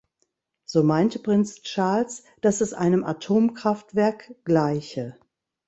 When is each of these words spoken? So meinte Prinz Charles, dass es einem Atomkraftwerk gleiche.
So 0.65 0.81
meinte 0.81 1.19
Prinz 1.19 1.61
Charles, 1.61 2.23
dass 2.41 2.61
es 2.61 2.73
einem 2.73 3.03
Atomkraftwerk 3.03 4.33
gleiche. 4.45 5.15